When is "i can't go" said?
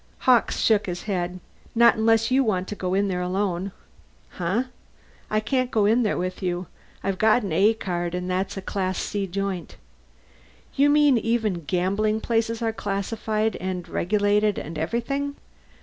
5.29-5.85